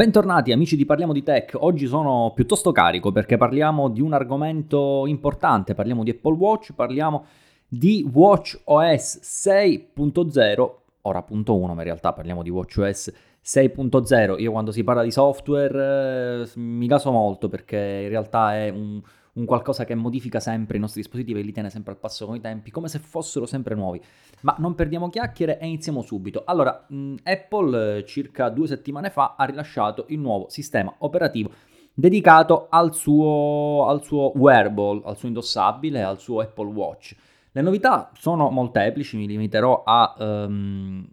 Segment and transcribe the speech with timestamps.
[0.00, 5.04] Bentornati amici di Parliamo di Tech, oggi sono piuttosto carico perché parliamo di un argomento
[5.04, 7.26] importante, parliamo di Apple Watch, parliamo
[7.68, 10.70] di Watch OS 6.0,
[11.02, 13.12] ora punto 1 ma in realtà parliamo di Watch OS
[13.44, 18.70] 6.0, io quando si parla di software eh, mi caso molto perché in realtà è
[18.70, 19.02] un,
[19.34, 22.36] un qualcosa che modifica sempre i nostri dispositivi e li tiene sempre al passo con
[22.36, 24.00] i tempi, come se fossero sempre nuovi.
[24.42, 26.42] Ma non perdiamo chiacchiere e iniziamo subito.
[26.46, 31.50] Allora, mh, Apple eh, circa due settimane fa ha rilasciato il nuovo sistema operativo
[31.92, 37.14] dedicato al suo, al suo wearable, al suo indossabile, al suo Apple Watch.
[37.52, 41.06] Le novità sono molteplici, mi limiterò a um,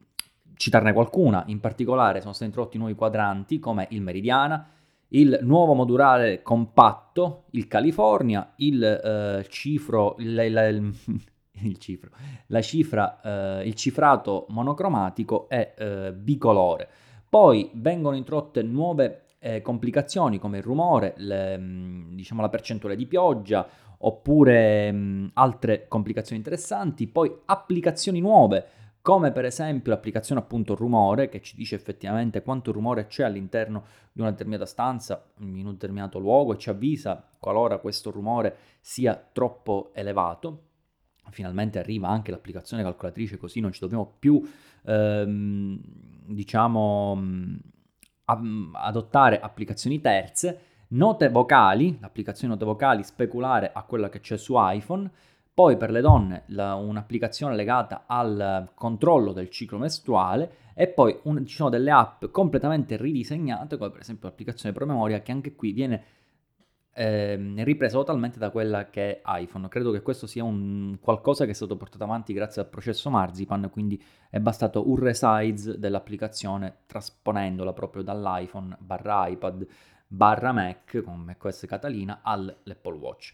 [0.55, 1.44] citarne qualcuna.
[1.47, 4.66] In particolare sono stati introdotti nuovi quadranti come il meridiana,
[5.09, 10.94] il nuovo modulare compatto, il California, il uh, cifro, il, il,
[11.64, 12.09] il, cifro,
[12.47, 16.89] la cifra, uh, il cifrato monocromatico e uh, bicolore.
[17.30, 23.05] Poi vengono introdotte nuove eh, complicazioni come il rumore, le, mm, diciamo la percentuale di
[23.05, 23.67] pioggia
[23.99, 28.66] oppure mh, mm, altre complicazioni interessanti, poi applicazioni nuove
[29.08, 34.19] come per esempio l'applicazione appunto rumore che ci dice effettivamente quanto rumore c'è all'interno di
[34.19, 39.91] una determinata stanza in un determinato luogo e ci avvisa qualora questo rumore sia troppo
[39.94, 40.64] elevato.
[41.30, 44.45] Finalmente arriva anche l'applicazione calcolatrice così non ci dobbiamo più
[44.86, 45.80] ehm,
[46.25, 47.21] diciamo
[48.25, 50.59] adottare applicazioni terze.
[50.89, 55.09] Note vocali, l'applicazione note vocali speculare a quella che c'è su iPhone
[55.58, 61.47] poi per le donne la, un'applicazione legata al controllo del ciclo mestruale e poi un,
[61.47, 66.03] ci sono delle app completamente ridisegnate, come per esempio l'applicazione promemoria che anche qui viene
[66.94, 69.67] eh, ripresa totalmente da quella che è iPhone.
[69.67, 73.67] Credo che questo sia un qualcosa che è stato portato avanti grazie al processo Marzipan,
[73.71, 73.99] quindi
[74.30, 79.65] è bastato un resize dell'applicazione trasponendola proprio dall'iPhone barra iPad
[80.05, 83.33] barra Mac con macOS Catalina all'Apple Watch.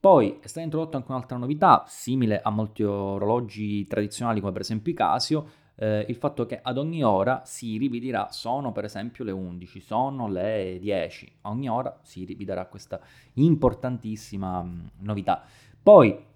[0.00, 4.92] Poi è stata introdotta anche un'altra novità, simile a molti orologi tradizionali come per esempio
[4.92, 9.24] i Casio, eh, il fatto che ad ogni ora Siri vi dirà sono per esempio
[9.24, 13.00] le 11, sono le 10, a ogni ora Siri vi darà questa
[13.34, 15.42] importantissima mh, mm, novità.
[15.82, 16.26] Poi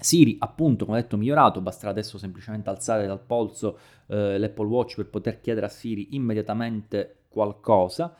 [0.00, 5.10] Siri, appunto, come detto, migliorato, basterà adesso semplicemente alzare dal polso eh, l'Apple Watch per
[5.10, 8.14] poter chiedere a Siri immediatamente qualcosa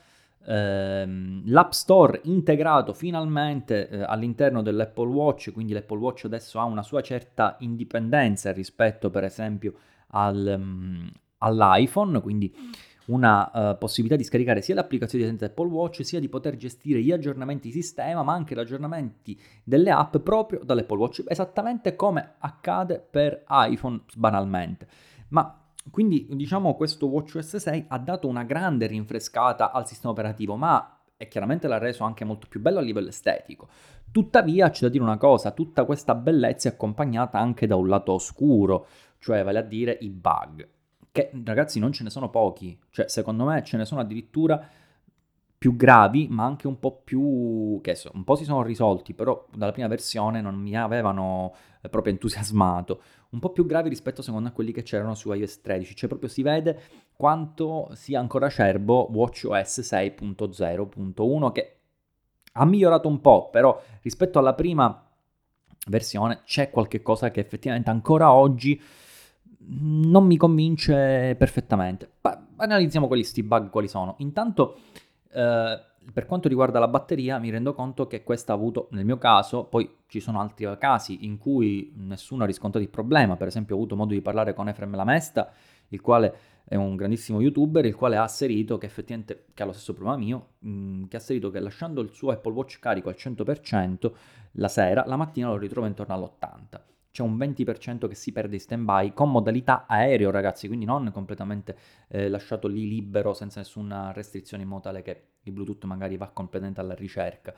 [0.45, 6.83] ehm, l'App Store integrato finalmente eh, all'interno dell'Apple Watch, quindi l'Apple Watch adesso ha una
[6.83, 9.73] sua certa indipendenza rispetto per esempio
[10.09, 12.53] al, um, all'iPhone, quindi
[13.09, 17.11] una uh, possibilità di scaricare sia l'applicazione di Apple Watch sia di poter gestire gli
[17.11, 22.99] aggiornamenti di sistema ma anche gli aggiornamenti delle app proprio dall'Apple Watch esattamente come accade
[22.99, 24.87] per iPhone banalmente.
[25.29, 25.59] Ma
[25.91, 31.27] quindi diciamo questo WatchOS 6 ha dato una grande rinfrescata al sistema operativo, ma e
[31.27, 33.67] chiaramente l'ha reso anche molto più bello a livello estetico.
[34.09, 38.13] Tuttavia c'è da dire una cosa, tutta questa bellezza è accompagnata anche da un lato
[38.13, 38.87] oscuro,
[39.19, 40.65] cioè vale a dire i bug,
[41.11, 44.65] che ragazzi non ce ne sono pochi, cioè secondo me ce ne sono addirittura
[45.59, 49.45] più gravi, ma anche un po' più che so, un po' si sono risolti, però
[49.53, 53.01] dalla prima versione non mi avevano eh, proprio entusiasmato.
[53.31, 56.07] Un po' più gravi rispetto secondo me a quelli che c'erano su iOS 13, cioè
[56.07, 56.81] proprio si vede
[57.13, 61.79] quanto sia ancora acerbo WatchOS 6.0.1 che
[62.53, 65.07] ha migliorato un po', però rispetto alla prima
[65.87, 68.81] versione c'è qualche cosa che effettivamente ancora oggi
[69.57, 72.13] non mi convince perfettamente.
[72.21, 74.15] Ma analizziamo questi bug quali sono.
[74.19, 74.77] Intanto
[75.31, 75.81] eh,
[76.13, 79.65] per quanto riguarda la batteria, mi rendo conto che questa ha avuto, nel mio caso,
[79.65, 83.35] poi ci sono altri casi in cui nessuno ha riscontrato il problema.
[83.35, 85.51] Per esempio, ho avuto modo di parlare con Efrem Lamesta,
[85.89, 89.71] il quale è un grandissimo youtuber, il quale ha asserito che effettivamente, che ha lo
[89.71, 93.09] stesso problema mio, mh, mm, che ha asserito che lasciando il suo Apple Watch carico
[93.09, 94.11] al 100%
[94.53, 98.61] la sera, la mattina lo ritrova intorno all'80% c'è un 20% che si perde in
[98.61, 101.77] stand-by con modalità aereo, ragazzi, quindi non completamente
[102.09, 106.29] eh, lasciato lì libero senza nessuna restrizione in modo tale che il Bluetooth magari va
[106.29, 107.53] completamente alla ricerca.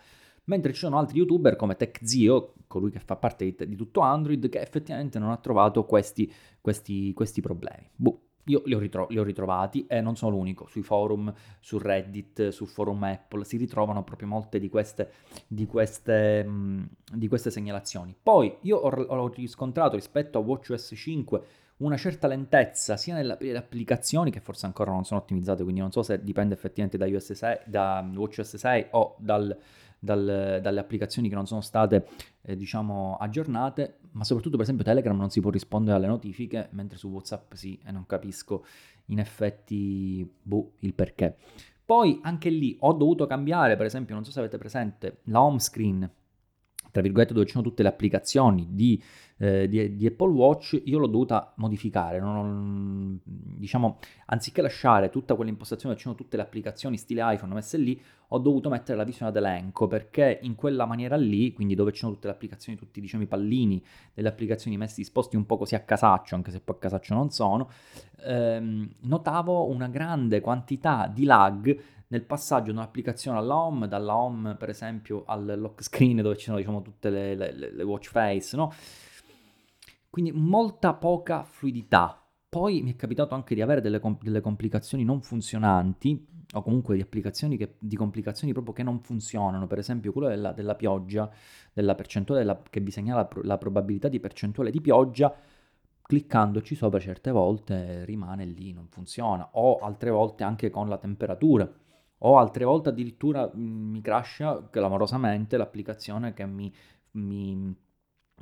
[0.46, 4.50] Mentre ci sono altri youtuber come TechZio, colui che fa parte di, di tutto Android,
[4.50, 7.88] che effettivamente non ha trovato questi, questi, questi problemi.
[7.96, 11.78] Boh, io li ho, ritro- li ho, ritrovati e non sono l'unico, sui forum, su
[11.78, 15.12] Reddit, su forum Apple, si ritrovano proprio molte di queste,
[15.48, 16.48] di queste,
[17.14, 18.16] di queste segnalazioni.
[18.22, 21.42] Poi io ho, ho, riscontrato rispetto a WatchOS 5
[21.82, 26.04] una certa lentezza sia nelle applicazioni che forse ancora non sono ottimizzate, quindi non so
[26.04, 29.58] se dipende effettivamente da, 6, da WatchOS 6 o dal,
[30.00, 32.08] dal, dalle applicazioni che non sono state
[32.44, 36.98] eh, diciamo aggiornate, ma soprattutto per esempio Telegram non si può rispondere alle notifiche, mentre
[36.98, 38.66] su WhatsApp sì, e non capisco
[39.08, 41.36] in effetti boh, il perché.
[41.84, 45.60] Poi anche lì ho dovuto cambiare, per esempio, non so se avete presente, la home
[45.60, 46.10] screen,
[46.92, 49.02] tra virgolette, dove ci sono tutte le applicazioni di
[49.42, 52.20] eh, di, di, Apple Watch, io l'ho dovuta modificare.
[52.20, 53.98] Non, diciamo,
[54.28, 58.38] anziché lasciare tutta quell'impostazione dove ci sono tutte le applicazioni stile iPhone messe lì, ho
[58.38, 62.14] dovuto mettere la visione ad elenco perché in quella maniera lì, quindi dove ci sono
[62.14, 63.84] tutte le applicazioni, tutti diciamo, i pallini
[64.14, 67.32] delle applicazioni messi disposti un po' così a casaccio, anche se poi a casaccio non
[67.32, 67.68] sono,
[68.24, 71.80] ehm, notavo una grande quantità di lag
[72.10, 76.46] nel passaggio da un'applicazione alla home, dalla home per esempio al lock screen dove ci
[76.46, 78.72] sono diciamo tutte le, le, le watch face, no?
[80.12, 82.22] Quindi molta poca fluidità.
[82.50, 86.96] Poi mi è capitato anche di avere delle, com- delle complicazioni non funzionanti, o comunque
[86.98, 91.32] di applicazioni che, di complicazioni proprio che non funzionano, per esempio quello della, della pioggia,
[91.72, 95.34] della percentuale della, che vi segnala la, la probabilità di percentuale di pioggia,
[96.02, 101.72] cliccandoci sopra certe volte rimane lì, non funziona, o altre volte anche con la temperatura,
[102.18, 106.70] o altre volte addirittura mh, mi crasha clamorosamente l'applicazione che mi,
[107.12, 107.74] mi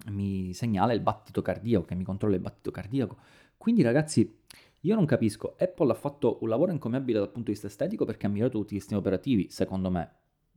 [0.07, 3.17] mi segnala il battito cardiaco, che mi controlla il battito cardiaco.
[3.57, 4.37] Quindi ragazzi,
[4.81, 8.27] io non capisco, Apple ha fatto un lavoro incommiabile dal punto di vista estetico perché
[8.27, 10.09] ha migliorato tutti i sistemi operativi, secondo me.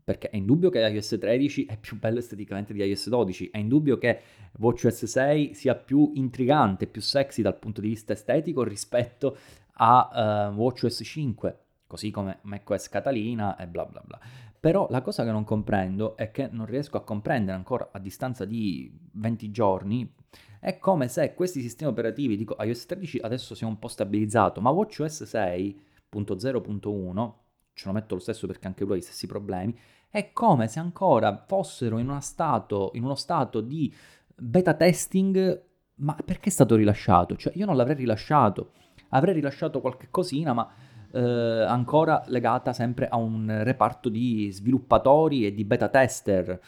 [0.04, 3.98] Perché è indubbio che iOS 13 è più bello esteticamente di iOS 12, è indubbio
[3.98, 4.20] che
[4.58, 9.36] WatchOS 6 sia più intrigante, più sexy dal punto di vista estetico rispetto
[9.74, 14.20] a uh, WatchOS 5, così come macOS Catalina e bla bla bla.
[14.62, 18.44] Però la cosa che non comprendo è che non riesco a comprendere ancora a distanza
[18.44, 20.14] di 20 giorni
[20.60, 24.70] è come se questi sistemi operativi, dico iOS 13 adesso sia un po' stabilizzato, ma
[24.70, 27.32] WatchOS 6.0.1,
[27.72, 29.76] ce lo metto lo stesso perché anche lui ha gli stessi problemi,
[30.08, 33.92] è come se ancora fossero in, stato, in uno stato di
[34.32, 35.60] beta testing,
[35.96, 37.34] ma perché è stato rilasciato?
[37.34, 38.74] Cioè io non l'avrei rilasciato,
[39.08, 40.72] avrei rilasciato qualche cosina, ma
[41.12, 46.60] eh, ancora legata sempre a un reparto di sviluppatori e di beta tester.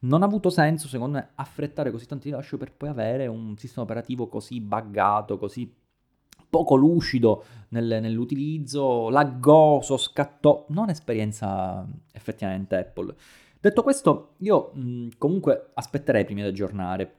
[0.00, 3.84] Non ha avuto senso, secondo me, affrettare così tanto rilascio per poi avere un sistema
[3.84, 5.70] operativo così buggato, così
[6.48, 10.64] poco lucido nel, nell'utilizzo, laggoso, scattò.
[10.70, 13.14] Non esperienza effettivamente Apple.
[13.60, 17.14] Detto questo, io mh, comunque aspetterei prima di aggiornare.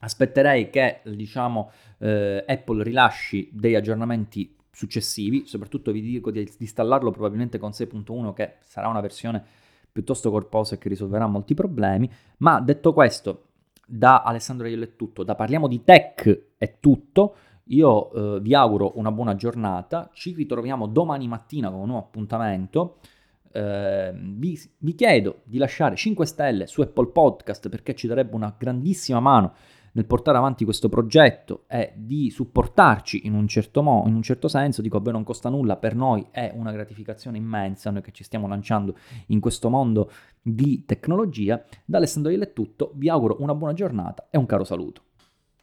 [0.00, 7.58] Aspetterei che, diciamo, eh, Apple rilasci degli aggiornamenti successivi, soprattutto vi dico di installarlo probabilmente
[7.58, 9.42] con 6.1 che sarà una versione
[9.90, 13.46] piuttosto corposa e che risolverà molti problemi, ma detto questo,
[13.86, 17.34] da Alessandro Iello è tutto, da Parliamo di Tech è tutto,
[17.64, 22.98] io eh, vi auguro una buona giornata, ci ritroviamo domani mattina con un nuovo appuntamento,
[23.50, 28.54] eh, vi, vi chiedo di lasciare 5 stelle su Apple Podcast perché ci darebbe una
[28.56, 29.54] grandissima mano
[29.98, 34.46] nel portare avanti questo progetto e di supportarci in un certo, mo- in un certo
[34.46, 38.12] senso, dico a voi non costa nulla, per noi è una gratificazione immensa, noi che
[38.12, 38.96] ci stiamo lanciando
[39.26, 41.60] in questo mondo di tecnologia.
[41.84, 45.02] Da Alessandro Iele è tutto, vi auguro una buona giornata e un caro saluto.